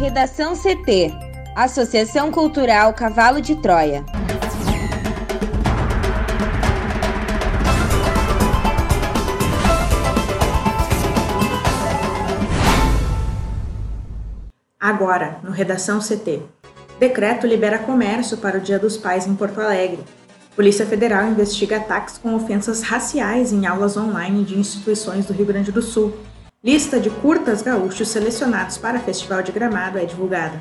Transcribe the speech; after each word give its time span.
Redação 0.00 0.54
CT 0.56 1.12
Associação 1.54 2.32
Cultural 2.32 2.94
Cavalo 2.94 3.38
de 3.38 3.54
Troia. 3.56 4.02
Agora, 14.80 15.38
no 15.42 15.50
Redação 15.50 15.98
CT. 15.98 16.44
Decreto 16.98 17.46
libera 17.46 17.78
comércio 17.78 18.38
para 18.38 18.56
o 18.56 18.60
Dia 18.62 18.78
dos 18.78 18.96
Pais 18.96 19.26
em 19.26 19.34
Porto 19.34 19.60
Alegre. 19.60 20.02
Polícia 20.56 20.86
Federal 20.86 21.26
investiga 21.26 21.76
ataques 21.76 22.16
com 22.16 22.34
ofensas 22.34 22.80
raciais 22.80 23.52
em 23.52 23.66
aulas 23.66 23.98
online 23.98 24.44
de 24.44 24.58
instituições 24.58 25.26
do 25.26 25.34
Rio 25.34 25.44
Grande 25.44 25.70
do 25.70 25.82
Sul. 25.82 26.16
Lista 26.62 27.00
de 27.00 27.08
curtas 27.08 27.62
gaúchos 27.62 28.08
selecionados 28.08 28.76
para 28.76 28.98
Festival 28.98 29.42
de 29.42 29.50
Gramado 29.50 29.96
é 29.96 30.04
divulgada. 30.04 30.60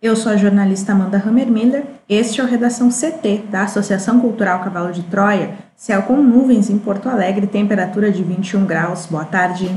Eu 0.00 0.14
sou 0.14 0.30
a 0.30 0.36
jornalista 0.36 0.92
Amanda 0.92 1.16
Hammermiller. 1.18 1.84
Este 2.08 2.40
é 2.40 2.44
o 2.44 2.46
Redação 2.46 2.90
CT 2.90 3.46
da 3.50 3.62
Associação 3.62 4.20
Cultural 4.20 4.62
Cavalo 4.62 4.92
de 4.92 5.02
Troia. 5.02 5.58
Céu 5.74 6.02
com 6.02 6.22
nuvens 6.22 6.70
em 6.70 6.78
Porto 6.78 7.08
Alegre, 7.08 7.48
temperatura 7.48 8.12
de 8.12 8.22
21 8.22 8.64
graus. 8.64 9.06
Boa 9.06 9.24
tarde. 9.24 9.68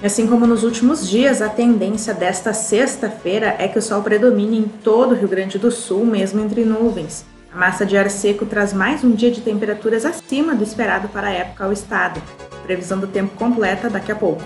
Assim 0.00 0.28
como 0.28 0.46
nos 0.46 0.62
últimos 0.62 1.10
dias, 1.10 1.42
a 1.42 1.48
tendência 1.48 2.14
desta 2.14 2.54
sexta-feira 2.54 3.56
é 3.58 3.66
que 3.66 3.80
o 3.80 3.82
sol 3.82 4.00
predomine 4.02 4.58
em 4.58 4.68
todo 4.68 5.10
o 5.10 5.14
Rio 5.16 5.26
Grande 5.26 5.58
do 5.58 5.72
Sul, 5.72 6.06
mesmo 6.06 6.40
entre 6.40 6.64
nuvens. 6.64 7.24
A 7.56 7.58
massa 7.58 7.86
de 7.86 7.96
ar 7.96 8.10
seco 8.10 8.44
traz 8.44 8.74
mais 8.74 9.02
um 9.02 9.12
dia 9.12 9.30
de 9.30 9.40
temperaturas 9.40 10.04
acima 10.04 10.54
do 10.54 10.62
esperado 10.62 11.08
para 11.08 11.28
a 11.28 11.32
época 11.32 11.64
ao 11.64 11.72
estado. 11.72 12.20
Previsão 12.62 12.98
do 12.98 13.06
tempo 13.06 13.34
completa 13.34 13.88
daqui 13.88 14.12
a 14.12 14.14
pouco. 14.14 14.42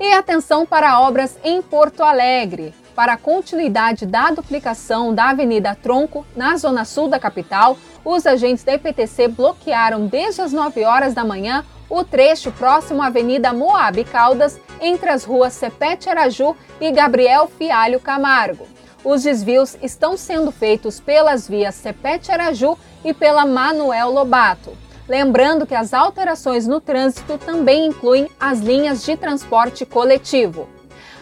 E 0.00 0.12
atenção 0.12 0.66
para 0.66 0.98
obras 0.98 1.38
em 1.44 1.62
Porto 1.62 2.02
Alegre. 2.02 2.74
Para 2.96 3.12
a 3.12 3.16
continuidade 3.16 4.06
da 4.06 4.32
duplicação 4.32 5.14
da 5.14 5.30
Avenida 5.30 5.72
Tronco, 5.80 6.26
na 6.34 6.56
zona 6.56 6.84
sul 6.84 7.06
da 7.06 7.20
capital, 7.20 7.78
os 8.04 8.26
agentes 8.26 8.64
da 8.64 8.72
EPTC 8.72 9.28
bloquearam 9.28 10.08
desde 10.08 10.40
as 10.40 10.52
9 10.52 10.84
horas 10.84 11.14
da 11.14 11.24
manhã 11.24 11.64
o 11.88 12.02
trecho 12.02 12.50
próximo 12.50 13.02
à 13.02 13.06
Avenida 13.06 13.52
Moab 13.52 14.02
Caldas, 14.02 14.60
entre 14.80 15.10
as 15.10 15.22
ruas 15.22 15.52
Cepete 15.52 16.10
Araju 16.10 16.56
e 16.80 16.90
Gabriel 16.90 17.46
Fialho 17.46 18.00
Camargo. 18.00 18.66
Os 19.04 19.22
desvios 19.22 19.76
estão 19.82 20.16
sendo 20.16 20.50
feitos 20.50 20.98
pelas 20.98 21.46
vias 21.46 21.74
Cepete 21.74 22.32
Araju 22.32 22.78
e 23.04 23.12
pela 23.12 23.44
Manuel 23.44 24.10
Lobato. 24.10 24.72
Lembrando 25.06 25.66
que 25.66 25.74
as 25.74 25.92
alterações 25.92 26.66
no 26.66 26.80
trânsito 26.80 27.36
também 27.36 27.86
incluem 27.88 28.30
as 28.40 28.60
linhas 28.60 29.04
de 29.04 29.14
transporte 29.14 29.84
coletivo. 29.84 30.66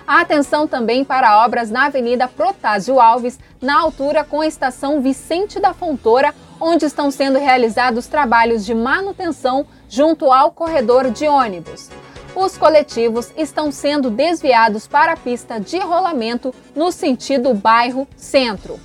Atenção 0.06 0.68
também 0.68 1.04
para 1.04 1.44
obras 1.44 1.70
na 1.70 1.86
Avenida 1.86 2.28
Protásio 2.28 3.00
Alves, 3.00 3.38
na 3.60 3.80
altura 3.80 4.22
com 4.22 4.40
a 4.40 4.46
estação 4.46 5.00
Vicente 5.00 5.58
da 5.58 5.74
Fontoura, 5.74 6.32
onde 6.60 6.84
estão 6.84 7.10
sendo 7.10 7.38
realizados 7.38 8.06
trabalhos 8.06 8.64
de 8.64 8.74
manutenção 8.74 9.66
junto 9.88 10.30
ao 10.30 10.52
corredor 10.52 11.10
de 11.10 11.26
ônibus. 11.26 11.88
Os 12.34 12.56
coletivos 12.56 13.30
estão 13.36 13.70
sendo 13.70 14.08
desviados 14.08 14.86
para 14.86 15.12
a 15.12 15.16
pista 15.16 15.60
de 15.60 15.78
rolamento 15.78 16.54
no 16.74 16.90
sentido 16.90 17.52
bairro-centro. 17.52 18.80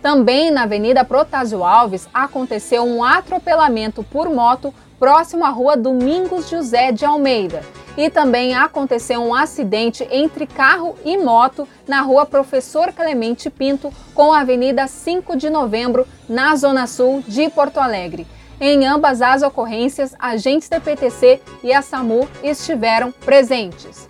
Também 0.00 0.50
na 0.52 0.62
Avenida 0.62 1.04
Protásio 1.04 1.64
Alves 1.64 2.08
aconteceu 2.14 2.84
um 2.84 3.02
atropelamento 3.02 4.04
por 4.04 4.30
moto 4.30 4.72
próximo 4.96 5.44
à 5.44 5.48
rua 5.48 5.76
Domingos 5.76 6.48
José 6.48 6.92
de 6.92 7.04
Almeida. 7.04 7.62
E 7.96 8.08
também 8.10 8.54
aconteceu 8.54 9.20
um 9.20 9.34
acidente 9.34 10.06
entre 10.10 10.46
carro 10.46 10.96
e 11.04 11.16
moto 11.16 11.66
na 11.88 12.00
rua 12.00 12.24
Professor 12.24 12.92
Clemente 12.92 13.50
Pinto 13.50 13.92
com 14.14 14.32
a 14.32 14.40
Avenida 14.40 14.86
5 14.86 15.36
de 15.36 15.50
Novembro, 15.50 16.06
na 16.28 16.54
Zona 16.54 16.86
Sul 16.86 17.24
de 17.26 17.48
Porto 17.50 17.78
Alegre. 17.78 18.26
Em 18.66 18.86
ambas 18.86 19.20
as 19.20 19.42
ocorrências, 19.42 20.14
agentes 20.18 20.70
da 20.70 20.80
PTC 20.80 21.38
e 21.62 21.70
a 21.70 21.82
SAMU 21.82 22.26
estiveram 22.42 23.12
presentes. 23.12 24.08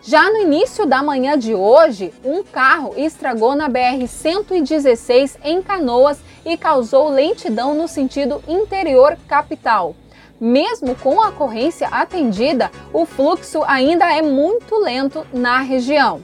Já 0.00 0.30
no 0.30 0.42
início 0.42 0.86
da 0.86 1.02
manhã 1.02 1.36
de 1.36 1.56
hoje, 1.56 2.14
um 2.24 2.44
carro 2.44 2.94
estragou 2.96 3.56
na 3.56 3.68
BR-116 3.68 5.38
em 5.42 5.60
Canoas 5.60 6.20
e 6.44 6.56
causou 6.56 7.08
lentidão 7.08 7.74
no 7.74 7.88
sentido 7.88 8.40
interior 8.46 9.18
capital. 9.26 9.96
Mesmo 10.40 10.94
com 10.94 11.20
a 11.20 11.30
ocorrência 11.30 11.88
atendida, 11.88 12.70
o 12.92 13.04
fluxo 13.06 13.64
ainda 13.64 14.16
é 14.16 14.22
muito 14.22 14.78
lento 14.78 15.26
na 15.32 15.58
região. 15.62 16.22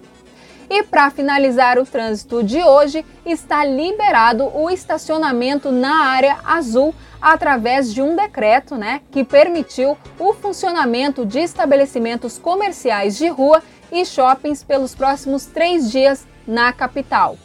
E 0.75 0.83
para 0.83 1.11
finalizar 1.11 1.79
o 1.79 1.85
trânsito 1.85 2.43
de 2.43 2.63
hoje, 2.63 3.05
está 3.27 3.63
liberado 3.63 4.45
o 4.57 4.71
estacionamento 4.71 5.71
na 5.71 6.07
área 6.07 6.39
azul 6.47 6.95
através 7.21 7.93
de 7.93 8.01
um 8.01 8.17
decreto, 8.17 8.75
né, 8.75 9.03
que 9.11 9.23
permitiu 9.23 9.99
o 10.19 10.33
funcionamento 10.33 11.27
de 11.27 11.41
estabelecimentos 11.41 12.39
comerciais 12.39 13.19
de 13.19 13.29
rua 13.29 13.63
e 13.93 14.03
shoppings 14.07 14.65
pelos 14.65 14.95
próximos 14.95 15.45
três 15.45 15.91
dias 15.91 16.27
na 16.47 16.73
capital. 16.73 17.37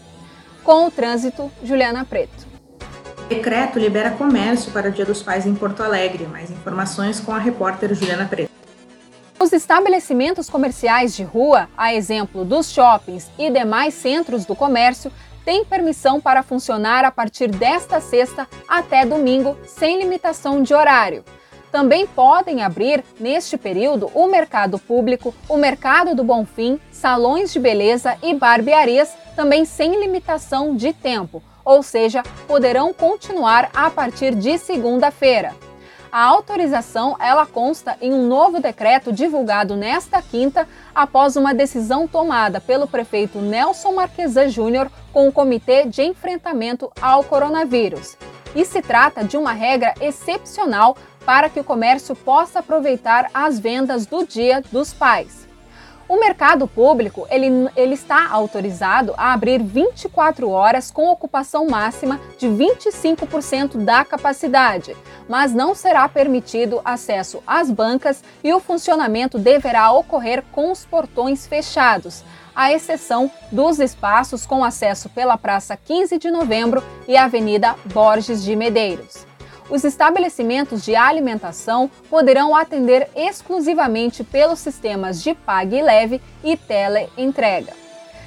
Com 0.63 0.85
o 0.85 0.91
trânsito, 0.91 1.51
Juliana 1.61 2.05
Preto. 2.05 2.47
Decreto 3.27 3.77
libera 3.77 4.11
comércio 4.11 4.71
para 4.71 4.87
o 4.87 4.91
Dia 4.93 5.03
dos 5.03 5.21
Pais 5.21 5.45
em 5.45 5.53
Porto 5.53 5.83
Alegre. 5.83 6.25
Mais 6.27 6.49
informações 6.49 7.19
com 7.19 7.33
a 7.33 7.39
repórter 7.39 7.93
Juliana 7.93 8.23
Preto. 8.23 8.46
Os 9.39 9.53
estabelecimentos 9.53 10.49
comerciais 10.49 11.15
de 11.15 11.23
rua, 11.23 11.69
a 11.77 11.93
exemplo 11.93 12.43
dos 12.43 12.71
shoppings 12.71 13.29
e 13.37 13.51
demais 13.51 13.93
centros 13.93 14.45
do 14.45 14.55
comércio, 14.55 15.11
têm 15.45 15.63
permissão 15.63 16.19
para 16.19 16.41
funcionar 16.41 17.05
a 17.05 17.11
partir 17.11 17.51
desta 17.51 18.01
sexta 18.01 18.47
até 18.67 19.05
domingo, 19.05 19.55
sem 19.65 19.99
limitação 19.99 20.63
de 20.63 20.73
horário. 20.73 21.23
Também 21.71 22.07
podem 22.07 22.63
abrir, 22.63 23.03
neste 23.19 23.57
período, 23.57 24.09
o 24.15 24.25
mercado 24.25 24.79
público, 24.79 25.35
o 25.47 25.55
mercado 25.55 26.15
do 26.15 26.23
Bonfim, 26.23 26.79
salões 26.91 27.53
de 27.53 27.59
beleza 27.59 28.17
e 28.23 28.33
barbearias, 28.33 29.13
também 29.35 29.65
sem 29.65 29.99
limitação 29.99 30.75
de 30.75 30.93
tempo, 30.93 31.43
ou 31.63 31.83
seja, 31.83 32.23
poderão 32.47 32.91
continuar 32.91 33.69
a 33.75 33.89
partir 33.91 34.33
de 34.33 34.57
segunda-feira. 34.57 35.66
A 36.11 36.23
autorização 36.23 37.15
ela 37.19 37.45
consta 37.45 37.97
em 38.01 38.13
um 38.13 38.27
novo 38.27 38.61
decreto 38.61 39.11
divulgado 39.11 39.75
nesta 39.75 40.21
quinta, 40.21 40.67
após 40.95 41.35
uma 41.35 41.53
decisão 41.53 42.07
tomada 42.07 42.61
pelo 42.61 42.87
prefeito 42.87 43.39
Nelson 43.39 43.93
Marquesan 43.93 44.49
Júnior 44.49 44.89
com 45.11 45.27
o 45.27 45.31
Comitê 45.31 45.85
de 45.85 46.03
Enfrentamento 46.03 46.91
ao 47.01 47.23
Coronavírus. 47.23 48.17
E 48.55 48.63
se 48.63 48.81
trata 48.81 49.23
de 49.23 49.37
uma 49.37 49.51
regra 49.51 49.93
excepcional 49.99 50.95
para 51.25 51.49
que 51.49 51.59
o 51.59 51.63
comércio 51.63 52.15
possa 52.15 52.59
aproveitar 52.59 53.29
as 53.33 53.59
vendas 53.59 54.05
do 54.05 54.25
Dia 54.25 54.63
dos 54.71 54.93
Pais. 54.93 55.46
O 56.09 56.17
mercado 56.17 56.67
público 56.67 57.27
ele, 57.29 57.69
ele 57.75 57.93
está 57.93 58.29
autorizado 58.29 59.13
a 59.17 59.33
abrir 59.33 59.61
24 59.61 60.49
horas 60.49 60.89
com 60.89 61.09
ocupação 61.09 61.67
máxima 61.67 62.17
de 62.37 62.47
25% 62.47 63.83
da 63.83 64.05
capacidade, 64.05 64.95
mas 65.27 65.53
não 65.53 65.75
será 65.75 66.07
permitido 66.07 66.79
acesso 66.85 67.43
às 67.45 67.69
bancas 67.69 68.23
e 68.41 68.53
o 68.53 68.59
funcionamento 68.61 69.37
deverá 69.37 69.91
ocorrer 69.91 70.45
com 70.53 70.71
os 70.71 70.85
portões 70.85 71.45
fechados, 71.45 72.23
à 72.55 72.71
exceção 72.71 73.29
dos 73.51 73.77
espaços 73.77 74.45
com 74.45 74.63
acesso 74.63 75.09
pela 75.09 75.37
Praça 75.37 75.75
15 75.75 76.17
de 76.17 76.31
Novembro 76.31 76.81
e 77.05 77.17
Avenida 77.17 77.75
Borges 77.93 78.41
de 78.45 78.55
Medeiros 78.55 79.27
os 79.69 79.83
estabelecimentos 79.83 80.83
de 80.83 80.95
alimentação 80.95 81.89
poderão 82.09 82.55
atender 82.55 83.09
exclusivamente 83.15 84.23
pelos 84.23 84.59
sistemas 84.59 85.21
de 85.21 85.33
Pague 85.33 85.81
Leve 85.81 86.21
e 86.43 86.55
Teleentrega. 86.55 87.73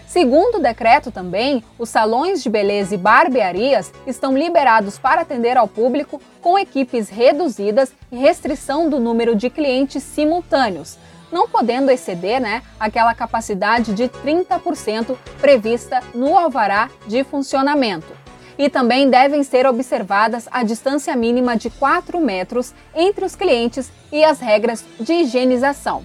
Segundo 0.07 0.57
o 0.57 0.63
decreto 0.63 1.13
também, 1.13 1.63
os 1.79 1.89
salões 1.89 2.43
de 2.43 2.51
beleza 2.51 2.95
e 2.95 2.99
barbearias 2.99 3.93
estão 4.07 4.37
liberados 4.37 4.99
para 4.99 5.21
atender 5.21 5.57
ao 5.57 5.69
público 5.69 6.21
com 6.43 6.59
equipes 6.59 7.09
reduzidas 7.09 7.93
e 8.11 8.17
restrição 8.17 8.91
do 8.91 8.99
número 8.99 9.37
de 9.37 9.49
clientes 9.49 10.03
simultâneos, 10.03 10.99
não 11.31 11.49
podendo 11.49 11.93
exceder 11.93 12.41
né, 12.41 12.61
aquela 12.79 13.15
capacidade 13.15 13.95
de 13.95 14.09
30% 14.09 15.17
prevista 15.41 16.03
no 16.13 16.37
alvará 16.37 16.91
de 17.07 17.23
funcionamento 17.23 18.20
e 18.59 18.69
também 18.69 19.09
devem 19.09 19.43
ser 19.43 19.67
observadas 19.67 20.49
a 20.51 20.63
distância 20.63 21.15
mínima 21.17 21.57
de 21.57 21.71
4 21.71 22.21
metros 22.21 22.75
entre 22.95 23.25
os 23.25 23.35
clientes 23.35 23.91
e 24.13 24.25
as 24.25 24.41
regras 24.41 24.85
de 24.99 25.13
higienização. 25.13 26.05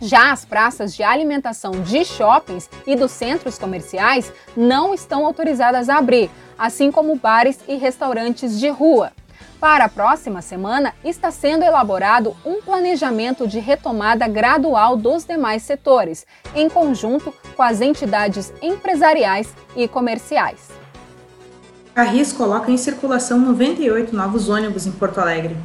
Já 0.00 0.32
as 0.32 0.44
praças 0.44 0.94
de 0.94 1.02
alimentação 1.02 1.72
de 1.82 2.04
shoppings 2.04 2.68
e 2.86 2.94
dos 2.94 3.10
centros 3.10 3.58
comerciais 3.58 4.32
não 4.56 4.92
estão 4.92 5.24
autorizadas 5.24 5.88
a 5.88 5.96
abrir, 5.96 6.30
assim 6.58 6.90
como 6.90 7.16
bares 7.16 7.58
e 7.66 7.76
restaurantes 7.76 8.58
de 8.58 8.68
rua. 8.68 9.12
Para 9.60 9.86
a 9.86 9.88
próxima 9.88 10.42
semana, 10.42 10.92
está 11.02 11.30
sendo 11.30 11.62
elaborado 11.62 12.36
um 12.44 12.60
planejamento 12.60 13.48
de 13.48 13.58
retomada 13.60 14.28
gradual 14.28 14.94
dos 14.94 15.24
demais 15.24 15.62
setores, 15.62 16.26
em 16.54 16.68
conjunto 16.68 17.32
com 17.56 17.62
as 17.62 17.80
entidades 17.80 18.52
empresariais 18.60 19.54
e 19.74 19.88
comerciais. 19.88 20.83
A 21.96 22.02
RIS 22.02 22.32
coloca 22.32 22.72
em 22.72 22.76
circulação 22.76 23.38
98 23.38 24.16
novos 24.16 24.48
ônibus 24.48 24.84
em 24.84 24.90
Porto 24.90 25.20
Alegre. 25.20 25.56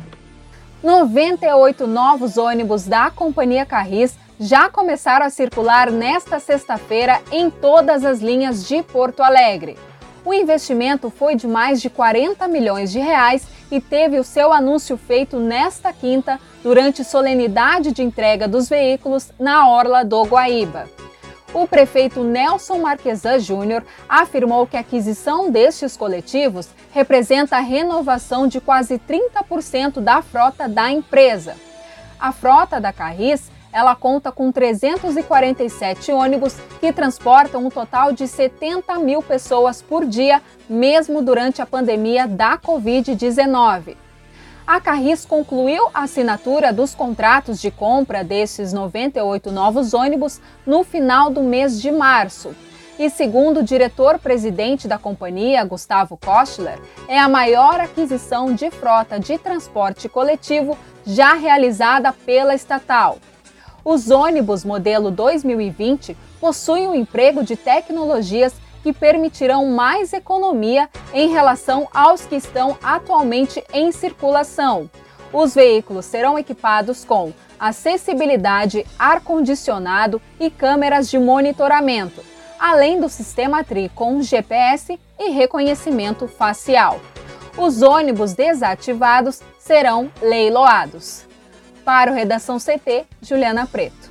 98 0.84 1.88
novos 1.88 2.38
ônibus 2.38 2.86
da 2.86 3.10
Companhia 3.10 3.66
Carris 3.66 4.16
já 4.40 4.70
começaram 4.70 5.26
a 5.26 5.32
circular 5.32 5.90
nesta 5.90 6.40
sexta-feira 6.40 7.20
em 7.32 7.50
todas 7.50 8.06
as 8.06 8.20
linhas 8.20 8.68
de 8.68 8.84
Porto 8.84 9.24
Alegre. 9.24 9.76
O 10.24 10.32
investimento 10.32 11.10
foi 11.10 11.36
de 11.36 11.48
mais 11.48 11.82
de 11.82 11.90
40 11.90 12.48
milhões 12.48 12.92
de 12.92 13.00
reais 13.00 13.48
e 13.72 13.82
teve 13.82 14.20
o 14.20 14.24
seu 14.24 14.54
anúncio 14.54 14.98
feito 14.98 15.40
nesta 15.40 15.92
quinta, 15.92 16.40
durante 16.62 17.04
solenidade 17.04 17.92
de 17.92 18.04
entrega 18.04 18.48
dos 18.48 18.70
veículos 18.70 19.32
na 19.40 19.68
Orla 19.68 20.06
do 20.06 20.22
Guaíba. 20.22 20.88
O 21.54 21.68
prefeito 21.68 22.24
Nelson 22.24 22.78
Marquesan 22.78 23.40
Júnior 23.40 23.84
afirmou 24.08 24.68
que 24.68 24.78
a 24.78 24.82
aquisição 24.82 25.50
destes 25.50 25.98
coletivos 25.98 26.70
representa 26.92 27.58
a 27.58 27.62
renovação 27.62 28.48
de 28.48 28.62
quase 28.62 29.00
30% 29.00 30.00
da 30.00 30.22
frota 30.22 30.70
da 30.70 30.92
empresa. 30.92 31.56
A 32.20 32.32
frota 32.32 32.80
da 32.80 32.94
Carris 32.94 33.50
ela 33.72 33.96
conta 33.96 34.32
com 34.32 34.52
347 34.52 36.12
ônibus 36.12 36.56
que 36.80 36.92
transportam 36.92 37.66
um 37.66 37.70
total 37.70 38.12
de 38.12 38.28
70 38.28 38.98
mil 39.00 39.22
pessoas 39.22 39.82
por 39.82 40.06
dia, 40.06 40.42
mesmo 40.68 41.22
durante 41.22 41.62
a 41.62 41.66
pandemia 41.66 42.28
da 42.28 42.58
Covid-19. 42.58 43.96
A 44.70 44.80
Carris 44.80 45.26
concluiu 45.26 45.90
a 45.96 46.04
assinatura 46.04 46.72
dos 46.72 46.94
contratos 46.94 47.60
de 47.60 47.72
compra 47.72 48.24
desses 48.24 48.72
98 48.72 49.50
novos 49.50 49.96
ônibus 49.96 50.40
no 50.64 50.84
final 50.84 51.32
do 51.32 51.42
mês 51.42 51.82
de 51.82 51.90
março. 51.90 52.56
E 53.00 53.10
segundo 53.10 53.62
o 53.62 53.64
diretor-presidente 53.64 54.88
da 54.88 55.00
companhia, 55.00 55.66
Gustavo 55.66 56.16
Kostler, 56.18 56.80
é 57.08 57.18
a 57.18 57.28
maior 57.28 57.80
aquisição 57.80 58.54
de 58.54 58.70
frota 58.70 59.20
de 59.20 59.40
transporte 59.40 60.08
coletivo 60.08 60.78
já 61.04 61.34
realizada 61.34 62.14
pela 62.14 62.54
estatal. 62.54 63.18
Os 63.84 64.12
ônibus 64.12 64.64
modelo 64.64 65.10
2020 65.10 66.16
possuem 66.40 66.88
um 66.88 66.94
emprego 66.94 67.44
de 67.44 67.56
tecnologias 67.56 68.54
que 68.84 68.94
permitirão 68.94 69.66
mais 69.68 70.14
economia 70.14 70.90
em 71.14 71.30
relação 71.30 71.88
aos 71.94 72.26
que 72.26 72.36
estão 72.36 72.78
atualmente 72.82 73.64
em 73.74 73.92
circulação. 73.92 74.90
Os 75.32 75.54
veículos 75.54 76.06
serão 76.06 76.40
equipados 76.40 77.06
com 77.06 77.34
acessibilidade, 77.60 78.86
ar-condicionado 78.98 80.22
e 80.40 80.50
câmeras 80.50 81.10
de 81.10 81.20
monitoramento, 81.20 82.24
além 82.60 83.00
do 83.00 83.10
sistema 83.10 83.64
TRI 83.64 83.90
com 83.90 84.22
GPS 84.22 85.00
e 85.20 85.30
reconhecimento 85.30 86.28
facial. 86.28 87.00
Os 87.58 87.82
ônibus 87.82 88.34
desativados 88.34 89.42
serão 89.60 90.10
leiloados. 90.22 91.26
Para 91.84 92.12
o 92.12 92.14
Redação 92.16 92.58
CT, 92.58 93.06
Juliana 93.22 93.68
Preto. 93.68 94.09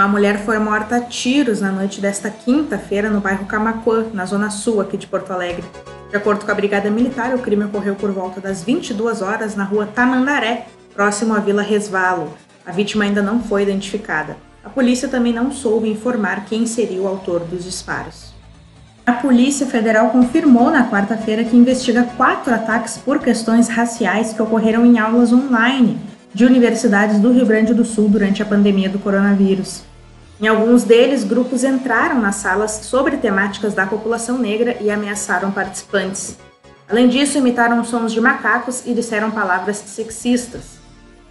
Uma 0.00 0.08
mulher 0.08 0.46
foi 0.46 0.58
morta 0.58 0.96
a 0.96 1.00
tiros 1.02 1.60
na 1.60 1.70
noite 1.70 2.00
desta 2.00 2.30
quinta-feira 2.30 3.10
no 3.10 3.20
bairro 3.20 3.44
Camacuã, 3.44 4.06
na 4.14 4.24
zona 4.24 4.48
sul 4.48 4.80
aqui 4.80 4.96
de 4.96 5.06
Porto 5.06 5.30
Alegre. 5.30 5.62
De 6.08 6.16
acordo 6.16 6.42
com 6.42 6.50
a 6.50 6.54
Brigada 6.54 6.90
Militar, 6.90 7.34
o 7.34 7.38
crime 7.38 7.64
ocorreu 7.64 7.94
por 7.94 8.10
volta 8.10 8.40
das 8.40 8.64
22 8.64 9.20
horas 9.20 9.54
na 9.54 9.62
rua 9.62 9.84
Tamandaré, 9.84 10.68
próximo 10.94 11.34
à 11.34 11.38
Vila 11.38 11.60
Resvalo. 11.60 12.32
A 12.64 12.72
vítima 12.72 13.04
ainda 13.04 13.20
não 13.20 13.42
foi 13.42 13.62
identificada. 13.62 14.38
A 14.64 14.70
polícia 14.70 15.06
também 15.06 15.34
não 15.34 15.52
soube 15.52 15.90
informar 15.90 16.46
quem 16.46 16.64
seria 16.64 17.02
o 17.02 17.06
autor 17.06 17.40
dos 17.40 17.64
disparos. 17.64 18.32
A 19.04 19.12
Polícia 19.12 19.66
Federal 19.66 20.08
confirmou 20.08 20.70
na 20.70 20.88
quarta-feira 20.88 21.44
que 21.44 21.58
investiga 21.58 22.08
quatro 22.16 22.54
ataques 22.54 22.96
por 22.96 23.18
questões 23.18 23.68
raciais 23.68 24.32
que 24.32 24.40
ocorreram 24.40 24.86
em 24.86 24.98
aulas 24.98 25.30
online 25.30 26.00
de 26.32 26.46
universidades 26.46 27.18
do 27.18 27.30
Rio 27.30 27.44
Grande 27.44 27.74
do 27.74 27.84
Sul 27.84 28.08
durante 28.08 28.40
a 28.40 28.46
pandemia 28.46 28.88
do 28.88 28.98
coronavírus. 28.98 29.89
Em 30.40 30.46
alguns 30.46 30.84
deles, 30.84 31.22
grupos 31.22 31.64
entraram 31.64 32.18
nas 32.18 32.36
salas 32.36 32.80
sobre 32.84 33.18
temáticas 33.18 33.74
da 33.74 33.86
população 33.86 34.38
negra 34.38 34.78
e 34.80 34.90
ameaçaram 34.90 35.50
participantes. 35.50 36.38
Além 36.88 37.08
disso, 37.08 37.36
imitaram 37.36 37.84
sons 37.84 38.10
de 38.10 38.22
macacos 38.22 38.82
e 38.86 38.94
disseram 38.94 39.30
palavras 39.30 39.76
sexistas. 39.76 40.80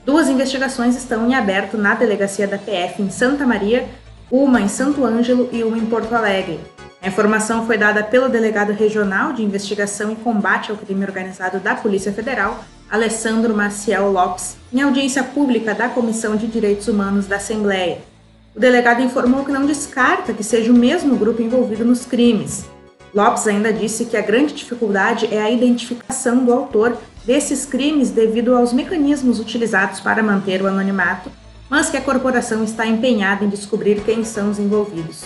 Duas 0.05 0.29
investigações 0.29 0.95
estão 0.95 1.27
em 1.27 1.33
aberto 1.33 1.75
na 1.75 1.95
delegacia 1.95 2.47
da 2.47 2.59
PF 2.59 3.01
em 3.01 3.09
Santa 3.09 3.47
Maria, 3.47 3.89
uma 4.31 4.61
em 4.61 4.67
Santo 4.67 5.03
Ângelo 5.03 5.49
e 5.51 5.63
uma 5.63 5.77
em 5.77 5.87
Porto 5.87 6.13
Alegre. 6.13 6.59
A 7.01 7.07
informação 7.07 7.65
foi 7.65 7.79
dada 7.79 8.03
pelo 8.03 8.29
delegado 8.29 8.73
regional 8.73 9.33
de 9.33 9.41
investigação 9.41 10.11
e 10.11 10.17
combate 10.17 10.69
ao 10.69 10.77
crime 10.77 11.03
organizado 11.03 11.59
da 11.59 11.73
Polícia 11.73 12.13
Federal, 12.13 12.63
Alessandro 12.91 13.55
Maciel 13.55 14.11
Lopes, 14.11 14.55
em 14.71 14.81
audiência 14.81 15.23
pública 15.23 15.73
da 15.73 15.89
Comissão 15.89 16.35
de 16.35 16.45
Direitos 16.45 16.87
Humanos 16.87 17.25
da 17.25 17.37
Assembleia. 17.37 18.08
O 18.59 18.61
delegado 18.61 19.01
informou 19.01 19.45
que 19.45 19.53
não 19.53 19.65
descarta 19.65 20.33
que 20.33 20.43
seja 20.43 20.69
o 20.69 20.75
mesmo 20.75 21.15
grupo 21.15 21.41
envolvido 21.41 21.85
nos 21.85 22.05
crimes. 22.05 22.65
Lopes 23.15 23.47
ainda 23.47 23.71
disse 23.71 24.03
que 24.03 24.17
a 24.17 24.21
grande 24.21 24.53
dificuldade 24.53 25.33
é 25.33 25.41
a 25.41 25.49
identificação 25.49 26.43
do 26.43 26.51
autor 26.51 26.97
desses 27.23 27.65
crimes 27.65 28.09
devido 28.09 28.53
aos 28.53 28.73
mecanismos 28.73 29.39
utilizados 29.39 30.01
para 30.01 30.21
manter 30.21 30.61
o 30.61 30.67
anonimato, 30.67 31.31
mas 31.69 31.89
que 31.89 31.95
a 31.95 32.01
corporação 32.01 32.61
está 32.61 32.85
empenhada 32.85 33.45
em 33.45 33.49
descobrir 33.49 34.03
quem 34.03 34.25
são 34.25 34.51
os 34.51 34.59
envolvidos. 34.59 35.23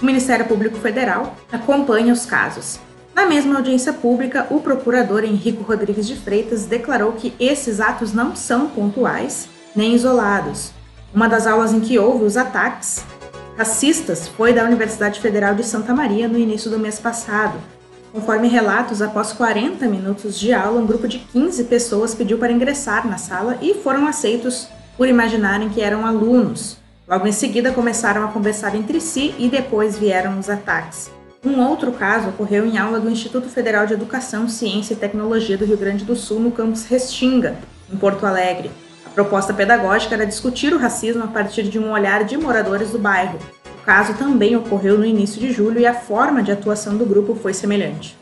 O 0.00 0.06
Ministério 0.06 0.46
Público 0.46 0.76
Federal 0.76 1.34
acompanha 1.50 2.12
os 2.12 2.24
casos. 2.24 2.78
Na 3.12 3.26
mesma 3.26 3.56
audiência 3.56 3.92
pública, 3.92 4.46
o 4.48 4.60
procurador 4.60 5.24
Henrico 5.24 5.64
Rodrigues 5.64 6.06
de 6.06 6.14
Freitas 6.14 6.66
declarou 6.66 7.14
que 7.14 7.34
esses 7.40 7.80
atos 7.80 8.12
não 8.12 8.36
são 8.36 8.68
pontuais 8.68 9.48
nem 9.74 9.92
isolados. 9.92 10.75
Uma 11.14 11.28
das 11.28 11.46
aulas 11.46 11.72
em 11.72 11.80
que 11.80 11.98
houve 11.98 12.24
os 12.24 12.36
ataques 12.36 13.04
racistas 13.56 14.28
foi 14.28 14.52
da 14.52 14.64
Universidade 14.64 15.20
Federal 15.20 15.54
de 15.54 15.64
Santa 15.64 15.94
Maria 15.94 16.28
no 16.28 16.38
início 16.38 16.70
do 16.70 16.78
mês 16.78 16.98
passado. 16.98 17.58
Conforme 18.12 18.48
relatos, 18.48 19.00
após 19.00 19.32
40 19.32 19.86
minutos 19.86 20.38
de 20.38 20.52
aula, 20.52 20.80
um 20.80 20.86
grupo 20.86 21.08
de 21.08 21.18
15 21.18 21.64
pessoas 21.64 22.14
pediu 22.14 22.38
para 22.38 22.52
ingressar 22.52 23.06
na 23.06 23.18
sala 23.18 23.58
e 23.60 23.74
foram 23.74 24.06
aceitos 24.06 24.68
por 24.96 25.08
imaginarem 25.08 25.68
que 25.68 25.80
eram 25.80 26.06
alunos. 26.06 26.78
Logo 27.08 27.26
em 27.26 27.32
seguida, 27.32 27.72
começaram 27.72 28.24
a 28.24 28.28
conversar 28.28 28.74
entre 28.74 29.00
si 29.00 29.34
e 29.38 29.48
depois 29.48 29.98
vieram 29.98 30.38
os 30.38 30.50
ataques. 30.50 31.10
Um 31.44 31.60
outro 31.60 31.92
caso 31.92 32.30
ocorreu 32.30 32.66
em 32.66 32.76
aula 32.78 32.98
do 32.98 33.10
Instituto 33.10 33.48
Federal 33.48 33.86
de 33.86 33.94
Educação, 33.94 34.48
Ciência 34.48 34.94
e 34.94 34.96
Tecnologia 34.96 35.56
do 35.56 35.64
Rio 35.64 35.76
Grande 35.76 36.04
do 36.04 36.16
Sul, 36.16 36.40
no 36.40 36.50
campus 36.50 36.84
Restinga, 36.86 37.56
em 37.92 37.96
Porto 37.96 38.26
Alegre. 38.26 38.70
Proposta 39.16 39.54
pedagógica 39.54 40.14
era 40.14 40.26
discutir 40.26 40.74
o 40.74 40.78
racismo 40.78 41.24
a 41.24 41.26
partir 41.26 41.62
de 41.62 41.78
um 41.78 41.90
olhar 41.90 42.22
de 42.24 42.36
moradores 42.36 42.90
do 42.90 42.98
bairro. 42.98 43.38
O 43.80 43.82
caso 43.82 44.12
também 44.12 44.54
ocorreu 44.54 44.98
no 44.98 45.06
início 45.06 45.40
de 45.40 45.50
julho 45.50 45.80
e 45.80 45.86
a 45.86 45.94
forma 45.94 46.42
de 46.42 46.52
atuação 46.52 46.98
do 46.98 47.06
grupo 47.06 47.34
foi 47.34 47.54
semelhante. 47.54 48.14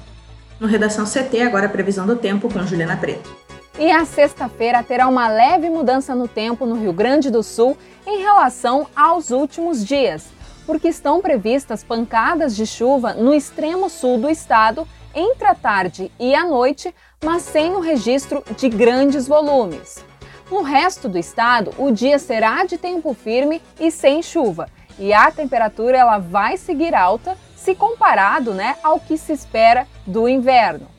No 0.61 0.69
Redação 0.69 1.05
CT, 1.05 1.43
agora 1.43 1.67
a 1.67 1.69
previsão 1.69 2.07
do 2.07 2.15
tempo 2.15 2.49
com 2.49 2.65
Juliana 2.65 2.97
Preto. 2.97 3.46
E 3.79 3.91
a 3.91 4.07
sexta-feira 4.07 4.83
terá 4.83 5.07
uma 5.07 5.29
leve 5.29 5.69
mudança 5.69 6.15
no 6.15 6.27
tempo 6.27 6.65
no 6.65 6.77
Rio 6.77 6.95
Grande 6.95 7.31
do 7.31 7.43
Sul 7.43 7.77
em 8.07 8.23
relação 8.23 8.87
aos 8.97 9.31
últimos 9.31 9.85
dias, 9.85 10.29
porque 10.65 10.89
estão 10.89 11.21
previstas 11.21 11.85
pancadas 11.85 12.57
de 12.57 12.65
chuva 12.65 13.13
no 13.13 13.35
extremo 13.35 13.91
sul 13.91 14.17
do 14.17 14.31
estado 14.31 14.89
entre 15.15 15.47
a 15.47 15.55
tarde 15.55 16.11
e 16.19 16.35
a 16.35 16.47
noite, 16.47 16.95
mas 17.23 17.43
sem 17.43 17.73
o 17.73 17.81
registro 17.81 18.43
de 18.57 18.71
grandes 18.71 19.29
volumes. 19.29 20.03
No 20.51 20.63
resto 20.63 21.07
do 21.07 21.19
estado, 21.19 21.71
o 21.77 21.91
dia 21.91 22.19
será 22.19 22.65
de 22.65 22.79
tempo 22.79 23.13
firme 23.13 23.61
e 23.79 23.91
sem 23.91 24.23
chuva, 24.23 24.71
e 24.99 25.13
a 25.13 25.31
temperatura 25.31 25.99
ela 25.99 26.17
vai 26.17 26.57
seguir 26.57 26.95
alta 26.95 27.37
se 27.55 27.75
comparado 27.75 28.55
né, 28.55 28.77
ao 28.83 28.99
que 28.99 29.19
se 29.19 29.35
espera 29.35 29.87
do 30.07 30.27
inverno. 30.27 30.96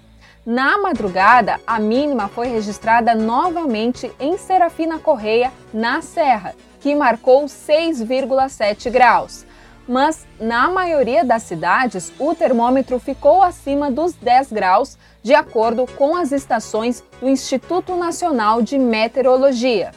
Na 0.49 0.77
madrugada, 0.77 1.59
a 1.67 1.77
mínima 1.77 2.29
foi 2.29 2.47
registrada 2.47 3.13
novamente 3.13 4.09
em 4.17 4.37
Serafina 4.37 4.97
Correia, 4.97 5.51
na 5.73 6.01
Serra, 6.01 6.55
que 6.79 6.95
marcou 6.95 7.43
6,7 7.47 8.89
graus. 8.89 9.45
Mas 9.85 10.25
na 10.39 10.69
maioria 10.69 11.25
das 11.25 11.43
cidades, 11.43 12.13
o 12.17 12.33
termômetro 12.33 12.97
ficou 12.97 13.43
acima 13.43 13.91
dos 13.91 14.13
10 14.13 14.53
graus, 14.53 14.97
de 15.21 15.35
acordo 15.35 15.85
com 15.85 16.15
as 16.15 16.31
estações 16.31 17.03
do 17.19 17.27
Instituto 17.27 17.97
Nacional 17.97 18.61
de 18.61 18.79
Meteorologia. 18.79 19.91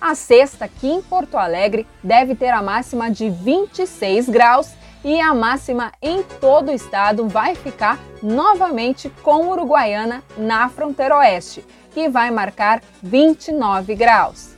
A 0.00 0.16
sexta, 0.16 0.64
aqui 0.64 0.88
em 0.88 1.02
Porto 1.02 1.38
Alegre, 1.38 1.86
deve 2.02 2.34
ter 2.34 2.48
a 2.48 2.60
máxima 2.60 3.12
de 3.12 3.30
26 3.30 4.28
graus 4.28 4.72
e 5.04 5.20
a 5.20 5.34
máxima 5.34 5.92
em 6.00 6.22
todo 6.22 6.70
o 6.70 6.74
estado 6.74 7.28
vai 7.28 7.54
ficar 7.54 7.98
novamente 8.22 9.10
com 9.22 9.48
Uruguaiana 9.48 10.24
na 10.36 10.68
fronteira 10.68 11.18
oeste, 11.18 11.64
que 11.92 12.08
vai 12.08 12.30
marcar 12.30 12.82
29 13.02 13.94
graus. 13.94 14.54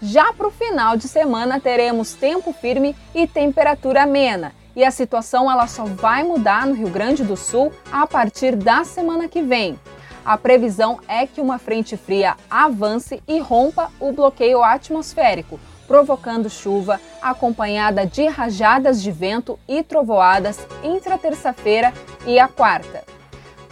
Já 0.00 0.32
para 0.32 0.46
o 0.46 0.52
final 0.52 0.96
de 0.96 1.08
semana 1.08 1.58
teremos 1.58 2.12
tempo 2.12 2.52
firme 2.52 2.94
e 3.14 3.26
temperatura 3.26 4.02
amena, 4.02 4.52
e 4.76 4.84
a 4.84 4.90
situação 4.90 5.50
ela 5.50 5.66
só 5.66 5.84
vai 5.84 6.22
mudar 6.22 6.66
no 6.66 6.74
Rio 6.74 6.90
Grande 6.90 7.24
do 7.24 7.36
Sul 7.36 7.72
a 7.90 8.06
partir 8.06 8.54
da 8.54 8.84
semana 8.84 9.26
que 9.26 9.42
vem. 9.42 9.76
A 10.24 10.36
previsão 10.36 11.00
é 11.08 11.26
que 11.26 11.40
uma 11.40 11.58
frente 11.58 11.96
fria 11.96 12.36
avance 12.50 13.22
e 13.26 13.40
rompa 13.40 13.90
o 13.98 14.12
bloqueio 14.12 14.62
atmosférico, 14.62 15.58
provocando 15.88 16.50
chuva 16.50 17.00
acompanhada 17.20 18.06
de 18.06 18.26
rajadas 18.26 19.02
de 19.02 19.10
vento 19.10 19.58
e 19.66 19.82
trovoadas 19.82 20.58
entre 20.84 21.12
a 21.12 21.18
terça-feira 21.18 21.92
e 22.26 22.38
a 22.38 22.46
quarta. 22.46 23.02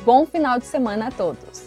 Bom 0.04 0.24
final 0.24 0.58
de 0.58 0.66
semana 0.66 1.08
a 1.08 1.10
todos. 1.10 1.64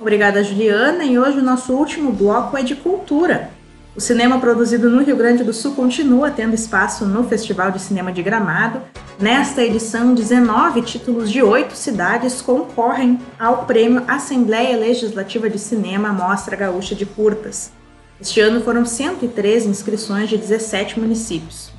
Obrigada, 0.00 0.42
Juliana. 0.42 1.04
E 1.04 1.18
hoje 1.18 1.38
o 1.38 1.42
nosso 1.42 1.72
último 1.72 2.12
bloco 2.12 2.56
é 2.56 2.62
de 2.62 2.74
cultura. 2.74 3.50
O 3.96 4.00
cinema 4.00 4.38
produzido 4.38 4.88
no 4.88 5.02
Rio 5.02 5.16
Grande 5.16 5.42
do 5.42 5.52
Sul 5.52 5.74
continua 5.74 6.30
tendo 6.30 6.54
espaço 6.54 7.04
no 7.04 7.24
Festival 7.24 7.72
de 7.72 7.80
Cinema 7.80 8.12
de 8.12 8.22
Gramado. 8.22 8.80
Nesta 9.18 9.62
edição, 9.64 10.14
19 10.14 10.82
títulos 10.82 11.28
de 11.28 11.42
oito 11.42 11.74
cidades 11.74 12.40
concorrem 12.40 13.18
ao 13.36 13.64
prêmio 13.64 14.04
Assembleia 14.06 14.76
Legislativa 14.76 15.50
de 15.50 15.58
Cinema 15.58 16.12
Mostra 16.12 16.54
Gaúcha 16.54 16.94
de 16.94 17.04
Curtas. 17.04 17.72
Este 18.20 18.40
ano 18.40 18.60
foram 18.62 18.84
103 18.84 19.66
inscrições 19.66 20.28
de 20.28 20.36
17 20.36 20.98
municípios. 20.98 21.70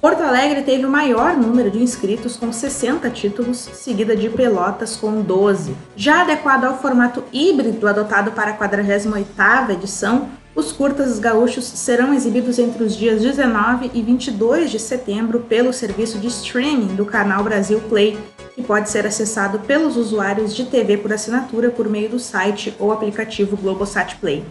Porto 0.00 0.22
Alegre 0.22 0.62
teve 0.62 0.86
o 0.86 0.90
maior 0.90 1.36
número 1.36 1.70
de 1.70 1.82
inscritos, 1.82 2.36
com 2.36 2.50
60 2.50 3.10
títulos, 3.10 3.58
seguida 3.58 4.16
de 4.16 4.30
Pelotas, 4.30 4.96
com 4.96 5.20
12. 5.20 5.76
Já 5.94 6.22
adequado 6.22 6.64
ao 6.64 6.78
formato 6.78 7.22
híbrido 7.32 7.86
adotado 7.86 8.30
para 8.30 8.52
a 8.52 8.56
48ª 8.56 9.70
edição, 9.72 10.30
os 10.54 10.72
curtas 10.72 11.18
gaúchos 11.18 11.66
serão 11.66 12.14
exibidos 12.14 12.58
entre 12.58 12.82
os 12.82 12.96
dias 12.96 13.20
19 13.20 13.90
e 13.92 14.00
22 14.00 14.70
de 14.70 14.78
setembro 14.78 15.40
pelo 15.40 15.72
serviço 15.72 16.18
de 16.18 16.28
streaming 16.28 16.94
do 16.94 17.04
canal 17.04 17.44
Brasil 17.44 17.80
Play, 17.90 18.18
que 18.54 18.62
pode 18.62 18.88
ser 18.88 19.04
acessado 19.04 19.58
pelos 19.60 19.96
usuários 19.98 20.54
de 20.54 20.64
TV 20.64 20.96
por 20.96 21.12
assinatura 21.12 21.70
por 21.70 21.88
meio 21.88 22.08
do 22.08 22.18
site 22.18 22.74
ou 22.78 22.90
aplicativo 22.90 23.56
Globosat 23.56 24.16
Play. 24.16 24.44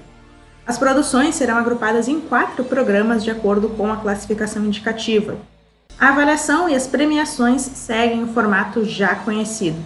As 0.68 0.78
produções 0.78 1.36
serão 1.36 1.56
agrupadas 1.56 2.10
em 2.10 2.20
quatro 2.20 2.62
programas 2.62 3.24
de 3.24 3.32
acordo 3.32 3.70
com 3.70 3.90
a 3.90 3.96
classificação 3.96 4.66
indicativa. 4.66 5.38
A 5.98 6.10
avaliação 6.10 6.68
e 6.68 6.76
as 6.76 6.86
premiações 6.86 7.62
seguem 7.62 8.26
o 8.26 8.28
formato 8.28 8.84
já 8.84 9.16
conhecido. 9.16 9.78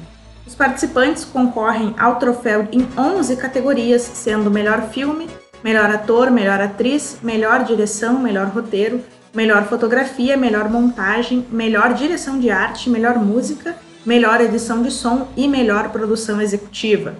Os 0.46 0.56
participantes 0.56 1.24
concorrem 1.24 1.94
ao 2.00 2.16
troféu 2.16 2.68
em 2.72 2.88
11 2.98 3.36
categorias, 3.36 4.02
sendo 4.02 4.50
melhor 4.50 4.90
filme, 4.90 5.30
melhor 5.64 5.92
ator, 5.92 6.32
melhor 6.32 6.60
atriz, 6.60 7.20
melhor 7.22 7.64
direção, 7.64 8.18
melhor 8.18 8.48
roteiro, 8.48 9.04
melhor 9.36 9.66
fotografia, 9.66 10.36
melhor 10.36 10.68
montagem, 10.68 11.46
melhor 11.52 11.94
direção 11.94 12.40
de 12.40 12.50
arte, 12.50 12.90
melhor 12.90 13.20
música, 13.20 13.78
melhor 14.04 14.42
edição 14.42 14.82
de 14.82 14.90
som 14.90 15.28
e 15.38 15.48
melhor 15.48 15.90
produção 15.90 16.42
executiva. 16.42 17.14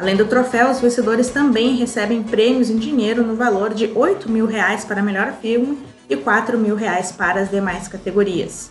Além 0.00 0.14
do 0.14 0.26
troféu, 0.26 0.70
os 0.70 0.80
vencedores 0.80 1.28
também 1.28 1.74
recebem 1.74 2.22
prêmios 2.22 2.70
em 2.70 2.76
dinheiro 2.76 3.24
no 3.24 3.34
valor 3.34 3.74
de 3.74 3.90
8 3.92 4.30
mil 4.30 4.46
reais 4.46 4.84
para 4.84 5.02
melhor 5.02 5.34
filme 5.42 5.78
e 6.08 6.16
4 6.16 6.56
mil 6.56 6.76
reais 6.76 7.10
para 7.10 7.40
as 7.40 7.50
demais 7.50 7.88
categorias. 7.88 8.70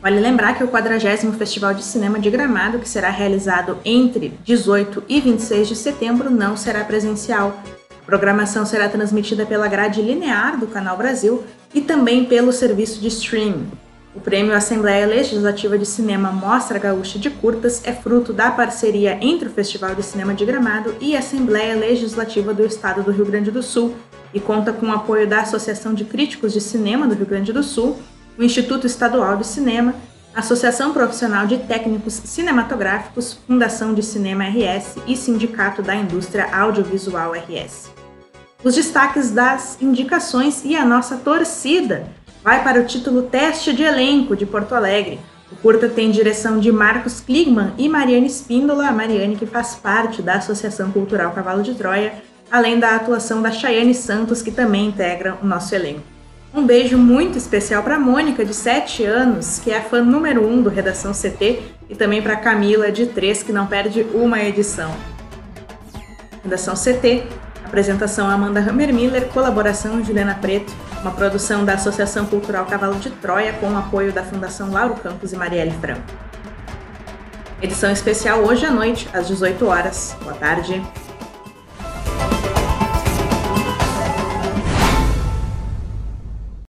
Vale 0.00 0.20
lembrar 0.20 0.56
que 0.56 0.64
o 0.64 0.68
40 0.68 1.32
Festival 1.32 1.74
de 1.74 1.82
Cinema 1.82 2.18
de 2.18 2.30
Gramado, 2.30 2.78
que 2.78 2.88
será 2.88 3.10
realizado 3.10 3.78
entre 3.84 4.38
18 4.42 5.04
e 5.08 5.20
26 5.20 5.68
de 5.68 5.76
setembro, 5.76 6.30
não 6.30 6.56
será 6.56 6.82
presencial, 6.84 7.58
a 7.90 8.06
programação 8.06 8.66
será 8.66 8.88
transmitida 8.88 9.46
pela 9.46 9.68
grade 9.68 10.02
linear 10.02 10.58
do 10.58 10.66
Canal 10.66 10.96
Brasil 10.96 11.44
e 11.74 11.80
também 11.80 12.24
pelo 12.24 12.52
serviço 12.52 13.00
de 13.00 13.08
streaming. 13.08 13.66
O 14.14 14.20
Prêmio 14.20 14.54
Assembleia 14.54 15.06
Legislativa 15.06 15.76
de 15.76 15.84
Cinema 15.84 16.30
Mostra 16.30 16.78
Gaúcha 16.78 17.18
de 17.18 17.28
Curtas 17.28 17.82
é 17.84 17.92
fruto 17.92 18.32
da 18.32 18.48
parceria 18.48 19.18
entre 19.20 19.48
o 19.48 19.50
Festival 19.50 19.92
de 19.96 20.04
Cinema 20.04 20.32
de 20.32 20.44
Gramado 20.44 20.94
e 21.00 21.16
a 21.16 21.18
Assembleia 21.18 21.74
Legislativa 21.74 22.54
do 22.54 22.64
Estado 22.64 23.02
do 23.02 23.10
Rio 23.10 23.26
Grande 23.26 23.50
do 23.50 23.60
Sul 23.60 23.96
e 24.32 24.38
conta 24.38 24.72
com 24.72 24.86
o 24.86 24.92
apoio 24.92 25.26
da 25.26 25.40
Associação 25.40 25.94
de 25.94 26.04
Críticos 26.04 26.52
de 26.52 26.60
Cinema 26.60 27.08
do 27.08 27.14
Rio 27.14 27.26
Grande 27.26 27.52
do 27.52 27.62
Sul, 27.64 27.98
o 28.38 28.42
Instituto 28.44 28.86
Estadual 28.86 29.36
de 29.36 29.46
Cinema, 29.46 29.96
Associação 30.32 30.92
Profissional 30.92 31.46
de 31.48 31.58
Técnicos 31.58 32.14
Cinematográficos, 32.14 33.38
Fundação 33.46 33.94
de 33.94 34.02
Cinema 34.04 34.44
RS 34.44 34.96
e 35.08 35.16
Sindicato 35.16 35.82
da 35.82 35.94
Indústria 35.94 36.54
Audiovisual 36.54 37.32
RS 37.32 37.92
os 38.64 38.74
destaques 38.74 39.30
das 39.30 39.76
indicações 39.80 40.64
e 40.64 40.74
a 40.74 40.86
nossa 40.86 41.18
torcida 41.18 42.06
vai 42.44 42.62
para 42.62 42.78
o 42.78 42.84
título 42.84 43.22
Teste 43.22 43.72
de 43.72 43.82
Elenco 43.82 44.36
de 44.36 44.44
Porto 44.44 44.74
Alegre. 44.74 45.18
O 45.50 45.56
curta 45.56 45.88
tem 45.88 46.10
direção 46.10 46.60
de 46.60 46.70
Marcos 46.70 47.18
Kligman 47.18 47.72
e 47.78 47.88
Mariane 47.88 48.28
Spíndola, 48.28 48.86
a 48.86 48.92
Mariane 48.92 49.34
que 49.34 49.46
faz 49.46 49.74
parte 49.76 50.20
da 50.20 50.34
Associação 50.34 50.90
Cultural 50.90 51.32
Cavalo 51.32 51.62
de 51.62 51.74
Troia, 51.74 52.22
além 52.50 52.78
da 52.78 52.96
atuação 52.96 53.40
da 53.40 53.50
Chayane 53.50 53.94
Santos, 53.94 54.42
que 54.42 54.52
também 54.52 54.88
integra 54.88 55.38
o 55.42 55.46
nosso 55.46 55.74
elenco. 55.74 56.02
Um 56.52 56.66
beijo 56.66 56.98
muito 56.98 57.38
especial 57.38 57.82
para 57.82 57.98
Mônica, 57.98 58.44
de 58.44 58.52
7 58.52 59.04
anos, 59.04 59.58
que 59.58 59.70
é 59.70 59.78
a 59.78 59.82
fã 59.82 60.02
número 60.02 60.46
1 60.46 60.52
um 60.52 60.62
do 60.62 60.68
Redação 60.68 61.12
CT, 61.12 61.62
e 61.88 61.94
também 61.94 62.20
para 62.20 62.36
Camila, 62.36 62.92
de 62.92 63.06
3, 63.06 63.42
que 63.42 63.52
não 63.52 63.66
perde 63.66 64.06
uma 64.12 64.42
edição. 64.42 64.94
Redação 66.42 66.74
CT 66.74 67.26
Apresentação 67.74 68.30
Amanda 68.30 68.60
Hammermiller, 68.60 69.26
colaboração 69.30 70.04
Juliana 70.04 70.38
Preto, 70.40 70.72
uma 71.04 71.12
produção 71.12 71.66
da 71.66 71.74
Associação 71.74 72.24
Cultural 72.24 72.64
Cavalo 72.64 72.94
de 72.98 73.10
Troia 73.10 73.52
com 73.52 73.70
o 73.70 73.76
apoio 73.76 74.10
da 74.10 74.22
Fundação 74.22 74.70
Lauro 74.70 74.94
Campos 74.94 75.34
e 75.34 75.36
Marielle 75.36 75.70
Franco. 75.72 76.02
Edição 77.60 77.90
especial 77.90 78.40
hoje 78.40 78.64
à 78.64 78.70
noite, 78.70 79.06
às 79.12 79.28
18 79.28 79.66
horas. 79.66 80.16
Boa 80.22 80.34
tarde. 80.34 80.82